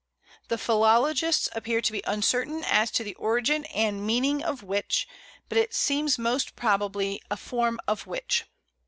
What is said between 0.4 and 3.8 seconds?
The philologists appear to be uncertain as to the origin